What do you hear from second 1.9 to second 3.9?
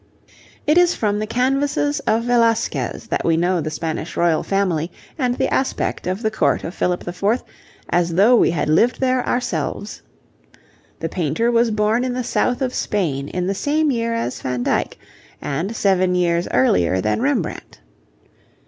of Velasquez that we know the